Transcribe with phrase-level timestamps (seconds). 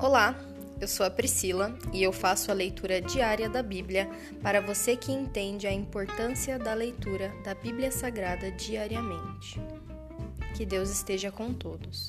[0.00, 0.32] Olá,
[0.80, 4.08] eu sou a Priscila e eu faço a leitura diária da Bíblia
[4.40, 9.60] para você que entende a importância da leitura da Bíblia Sagrada diariamente.
[10.56, 12.08] Que Deus esteja com todos.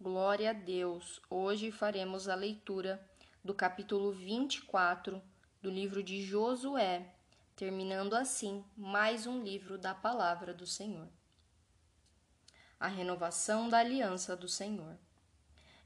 [0.00, 1.20] Glória a Deus!
[1.28, 2.98] Hoje faremos a leitura
[3.44, 5.20] do capítulo 24
[5.60, 7.12] do livro de Josué,
[7.54, 11.08] terminando assim mais um livro da palavra do Senhor
[12.78, 14.96] a renovação da aliança do Senhor.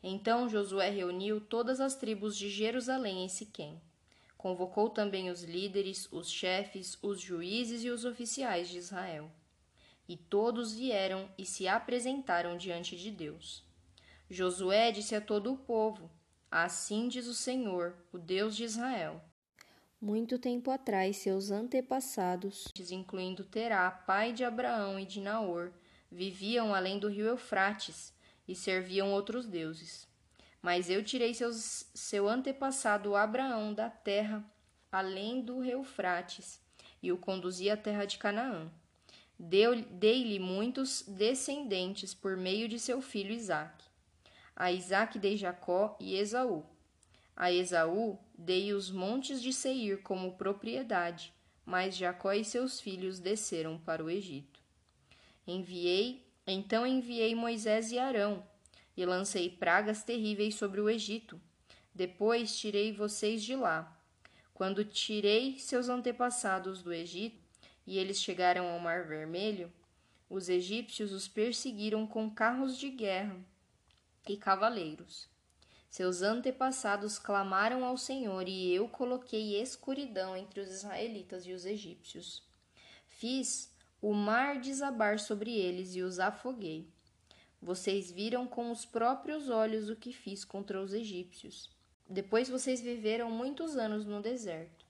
[0.02, 3.80] Então Josué reuniu todas as tribos de Jerusalém em Siquém.
[4.36, 9.30] Convocou também os líderes, os chefes, os juízes e os oficiais de Israel.
[10.08, 13.62] E todos vieram e se apresentaram diante de Deus.
[14.30, 16.10] Josué disse a todo o povo:
[16.50, 19.22] Assim diz o Senhor, o Deus de Israel.
[20.00, 25.70] Muito tempo atrás, seus antepassados, incluindo Terá, pai de Abraão e de Naor,
[26.10, 28.12] viviam além do rio Eufrates
[28.46, 30.09] e serviam outros deuses.
[30.60, 34.45] Mas eu tirei seus, seu antepassado Abraão da terra
[34.90, 36.60] além do Eufrates
[37.02, 38.71] e o conduzi à terra de Canaã.
[39.38, 43.84] Dei-lhe muitos descendentes por meio de seu filho Isaque.
[44.54, 46.66] A Isaque dei Jacó e Esaú.
[47.34, 51.32] A Esaú dei os montes de Seir como propriedade,
[51.65, 54.59] mas Jacó e seus filhos desceram para o Egito.
[55.51, 58.46] Enviei, então enviei Moisés e Arão,
[58.96, 61.40] e lancei pragas terríveis sobre o Egito.
[61.93, 64.00] Depois tirei vocês de lá.
[64.54, 67.43] Quando tirei seus antepassados do Egito,
[67.84, 69.72] e eles chegaram ao Mar Vermelho,
[70.28, 73.37] os egípcios os perseguiram com carros de guerra
[74.28, 75.28] e cavaleiros.
[75.88, 82.44] Seus antepassados clamaram ao Senhor, e eu coloquei escuridão entre os israelitas e os egípcios.
[83.09, 86.88] Fiz o mar desabar sobre eles e os afoguei.
[87.60, 91.71] Vocês viram com os próprios olhos o que fiz contra os egípcios.
[92.09, 94.87] Depois vocês viveram muitos anos no deserto.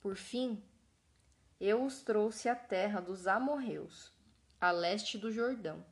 [0.00, 0.62] Por fim,
[1.58, 4.12] eu os trouxe à terra dos amorreus,
[4.60, 5.82] a leste do Jordão.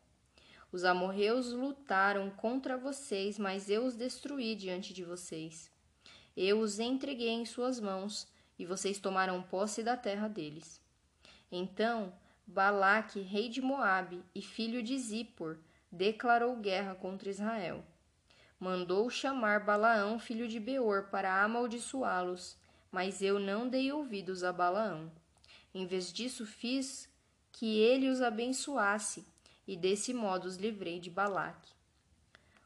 [0.70, 5.70] Os amorreus lutaram contra vocês, mas eu os destruí diante de vocês.
[6.36, 8.26] Eu os entreguei em suas mãos,
[8.58, 10.80] e vocês tomaram posse da terra deles.
[11.50, 12.12] Então
[12.46, 15.58] Balaque, rei de Moabe e filho de Zippor,
[15.90, 17.84] declarou guerra contra Israel.
[18.60, 22.56] Mandou chamar Balaão, filho de Beor, para amaldiçoá-los,
[22.90, 25.10] mas eu não dei ouvidos a Balaão.
[25.74, 27.08] Em vez disso, fiz
[27.50, 29.26] que ele os abençoasse,
[29.66, 31.72] e desse modo os livrei de Balaque.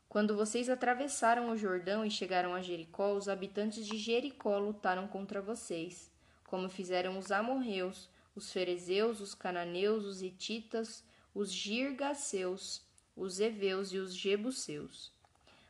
[0.09, 5.41] Quando vocês atravessaram o Jordão e chegaram a Jericó, os habitantes de Jericó lutaram contra
[5.41, 6.11] vocês,
[6.45, 11.05] como fizeram os amorreus, os ferezeus, os cananeus, os hititas,
[11.35, 12.81] os girgaceus,
[13.15, 15.13] os heveus e os jebuseus.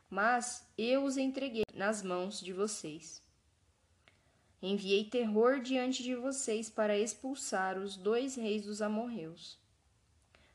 [0.09, 3.23] Mas eu os entreguei nas mãos de vocês.
[4.61, 9.59] Enviei terror diante de vocês para expulsar os dois reis dos amorreus.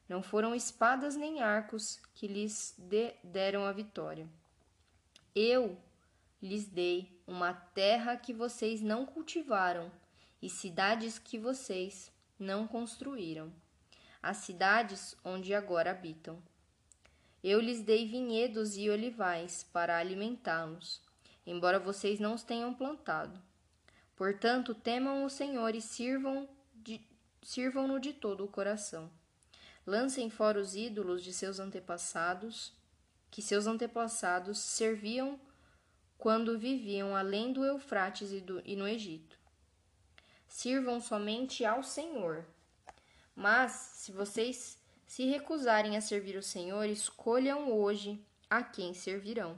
[0.07, 4.28] Não foram espadas nem arcos que lhes de deram a vitória.
[5.34, 5.78] Eu
[6.41, 9.90] lhes dei uma terra que vocês não cultivaram
[10.44, 13.50] e cidades que vocês não construíram,
[14.22, 16.38] as cidades onde agora habitam.
[17.42, 21.00] Eu lhes dei vinhedos e olivais para alimentá-los,
[21.48, 23.42] embora vocês não os tenham plantado.
[24.18, 27.00] Portanto, temam o Senhor e sirvam de,
[27.42, 29.09] sirvam-no de todo o coração.
[29.88, 32.74] Lancem fora os ídolos de seus antepassados,
[33.32, 35.40] que seus antepassados serviam
[36.18, 39.42] quando viviam além do Eufrates e, do, e no Egito
[40.53, 42.46] sirvam somente ao Senhor.
[43.36, 49.58] Mas, se vocês se recusarem a servir o Senhor, escolham hoje a quem servirão.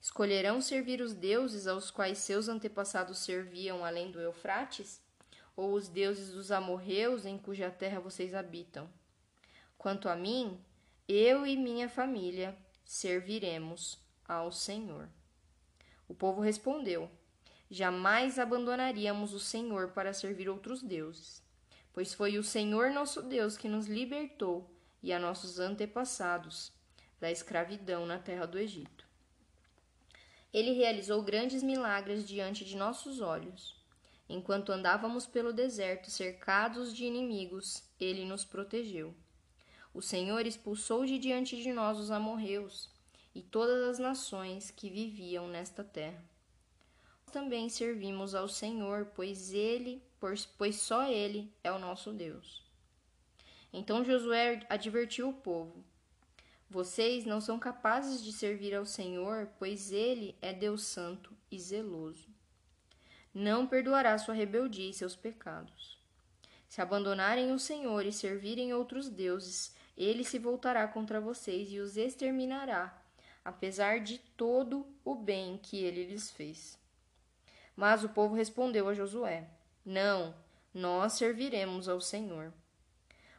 [0.00, 5.02] Escolherão servir os deuses aos quais seus antepassados serviam além do Eufrates?
[5.56, 8.88] Ou os deuses dos amorreus em cuja terra vocês habitam?
[9.76, 10.56] Quanto a mim,
[11.08, 15.08] eu e minha família serviremos ao Senhor.
[16.06, 17.10] O povo respondeu:
[17.74, 21.42] Jamais abandonaríamos o Senhor para servir outros deuses,
[21.90, 24.70] pois foi o Senhor nosso Deus que nos libertou
[25.02, 26.70] e a nossos antepassados
[27.18, 29.06] da escravidão na terra do Egito.
[30.52, 33.74] Ele realizou grandes milagres diante de nossos olhos.
[34.28, 39.14] Enquanto andávamos pelo deserto cercados de inimigos, ele nos protegeu.
[39.94, 42.90] O Senhor expulsou de diante de nós os amorreus
[43.34, 46.31] e todas as nações que viviam nesta terra
[47.32, 50.02] também servimos ao Senhor, pois ele,
[50.58, 52.62] pois só ele é o nosso Deus.
[53.72, 55.82] Então Josué advertiu o povo:
[56.68, 62.28] Vocês não são capazes de servir ao Senhor, pois ele é Deus santo e zeloso.
[63.34, 65.98] Não perdoará sua rebeldia e seus pecados.
[66.68, 71.96] Se abandonarem o Senhor e servirem outros deuses, ele se voltará contra vocês e os
[71.96, 73.02] exterminará,
[73.42, 76.81] apesar de todo o bem que ele lhes fez.
[77.76, 79.48] Mas o povo respondeu a Josué:
[79.84, 80.34] Não,
[80.72, 82.52] nós serviremos ao Senhor.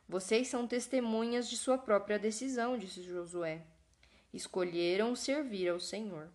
[0.07, 3.65] Vocês são testemunhas de sua própria decisão, disse Josué.
[4.33, 6.29] Escolheram servir ao Senhor.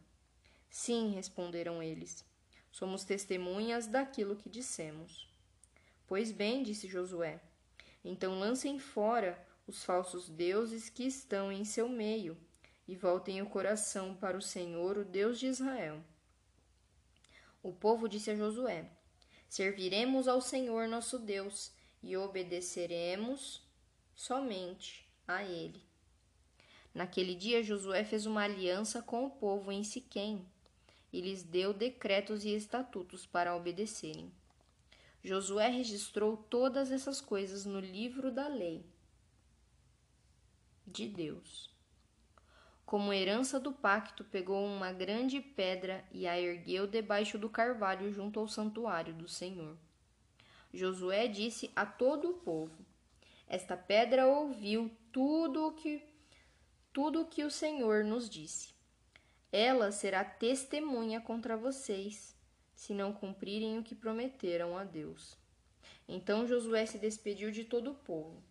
[0.71, 2.25] Sim, responderam eles.
[2.71, 5.29] Somos testemunhas daquilo que dissemos.
[6.07, 7.41] Pois bem, disse Josué,
[8.05, 12.37] então lancem fora os falsos deuses que estão em seu meio
[12.87, 16.03] e voltem o coração para o Senhor, o Deus de Israel.
[17.63, 18.91] O povo disse a Josué:
[19.49, 21.73] Serviremos ao Senhor nosso Deus
[22.03, 23.63] e obedeceremos
[24.15, 25.83] somente a ele.
[26.95, 30.45] Naquele dia Josué fez uma aliança com o povo em Siquém
[31.13, 34.33] e lhes deu decretos e estatutos para obedecerem.
[35.23, 38.85] Josué registrou todas essas coisas no livro da lei
[40.87, 41.71] de Deus.
[42.89, 48.41] Como herança do pacto, pegou uma grande pedra e a ergueu debaixo do carvalho junto
[48.41, 49.77] ao santuário do Senhor.
[50.73, 52.75] Josué disse a todo o povo:
[53.47, 56.03] Esta pedra ouviu tudo o que
[56.91, 58.73] tudo o que o Senhor nos disse.
[59.53, 62.35] Ela será testemunha contra vocês,
[62.75, 65.37] se não cumprirem o que prometeram a Deus.
[66.09, 68.43] Então Josué se despediu de todo o povo,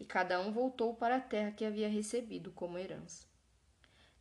[0.00, 3.30] e cada um voltou para a terra que havia recebido como herança.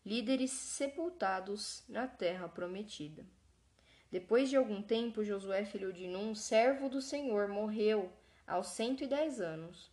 [0.03, 3.23] Líderes sepultados na terra prometida.
[4.11, 8.11] Depois de algum tempo, Josué, filho de Num, servo do Senhor, morreu
[8.47, 9.91] aos cento e dez anos.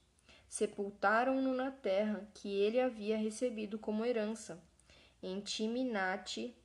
[0.48, 4.62] Sepultaram-no na terra que ele havia recebido como herança,
[5.22, 6.56] em Timinate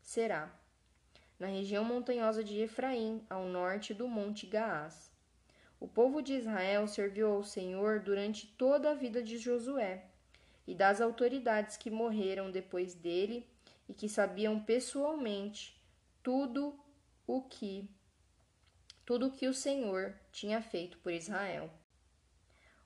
[0.00, 0.52] Será,
[1.38, 5.08] na região montanhosa de Efraim, ao norte do monte Gaás.
[5.78, 10.11] O povo de Israel serviu ao Senhor durante toda a vida de Josué
[10.66, 13.46] e das autoridades que morreram depois dele
[13.88, 15.80] e que sabiam pessoalmente
[16.22, 16.78] tudo
[17.26, 17.88] o que
[19.04, 21.68] tudo o que o Senhor tinha feito por Israel.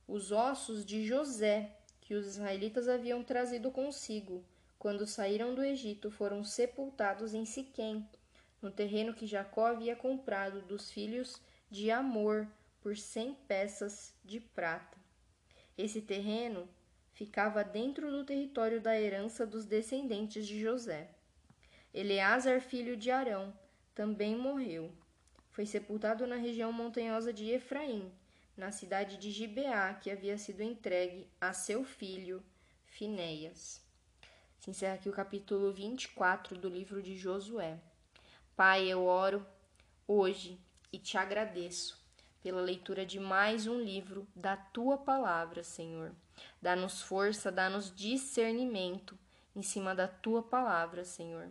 [0.08, 4.42] Os ossos de José, que os israelitas haviam trazido consigo
[4.78, 8.08] quando saíram do Egito, foram sepultados em Siquém,
[8.62, 11.40] no terreno que Jacó havia comprado dos filhos
[11.70, 12.48] de Amor
[12.80, 14.96] por cem peças de prata.
[15.76, 16.68] Esse terreno
[17.16, 21.08] ficava dentro do território da herança dos descendentes de José.
[21.92, 23.54] Eleazar, filho de Arão,
[23.94, 24.92] também morreu.
[25.50, 28.12] Foi sepultado na região montanhosa de Efraim,
[28.54, 32.44] na cidade de Gibeá, que havia sido entregue a seu filho
[32.84, 33.82] Finéias.
[34.58, 37.78] Se encerra aqui o capítulo 24 do livro de Josué.
[38.54, 39.46] Pai, eu oro
[40.06, 40.60] hoje
[40.92, 41.98] e te agradeço
[42.42, 46.14] pela leitura de mais um livro da tua palavra, Senhor.
[46.60, 49.18] Dá-nos força, dá-nos discernimento
[49.54, 51.50] em cima da tua palavra, Senhor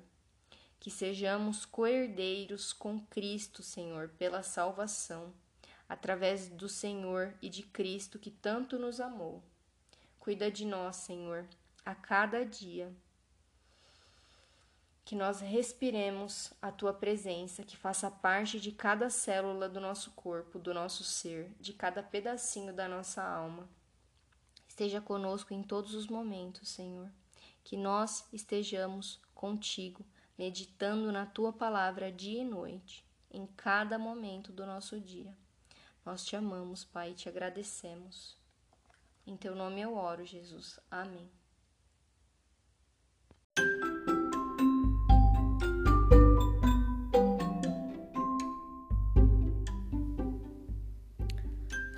[0.86, 5.34] que sejamos coerdeiros com Cristo, Senhor, pela salvação,
[5.90, 9.42] através do Senhor e de Cristo que tanto nos amou.
[10.20, 11.44] Cuida de nós, Senhor,
[11.84, 12.94] a cada dia.
[15.04, 20.60] Que nós respiremos a tua presença, que faça parte de cada célula do nosso corpo,
[20.60, 23.68] do nosso ser, de cada pedacinho da nossa alma.
[24.76, 27.10] Esteja conosco em todos os momentos, Senhor.
[27.64, 30.06] Que nós estejamos contigo
[30.38, 35.34] meditando na tua palavra dia e noite, em cada momento do nosso dia.
[36.06, 38.36] Nós te amamos, Pai, e te agradecemos.
[39.26, 40.78] Em teu nome eu oro, Jesus.
[40.92, 41.32] Amém.